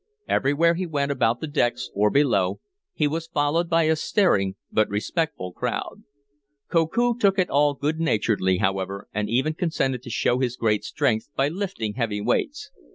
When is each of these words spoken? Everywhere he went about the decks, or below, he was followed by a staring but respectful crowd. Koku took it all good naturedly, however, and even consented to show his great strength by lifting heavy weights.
Everywhere 0.27 0.73
he 0.73 0.87
went 0.87 1.11
about 1.11 1.41
the 1.41 1.47
decks, 1.47 1.91
or 1.93 2.09
below, 2.09 2.59
he 2.91 3.07
was 3.07 3.27
followed 3.27 3.69
by 3.69 3.83
a 3.83 3.95
staring 3.95 4.55
but 4.71 4.89
respectful 4.89 5.53
crowd. 5.53 6.01
Koku 6.69 7.15
took 7.19 7.37
it 7.37 7.51
all 7.51 7.75
good 7.75 7.99
naturedly, 7.99 8.57
however, 8.57 9.07
and 9.13 9.29
even 9.29 9.53
consented 9.53 10.01
to 10.01 10.09
show 10.09 10.39
his 10.39 10.55
great 10.57 10.83
strength 10.83 11.29
by 11.35 11.49
lifting 11.49 11.93
heavy 11.93 12.19
weights. 12.19 12.71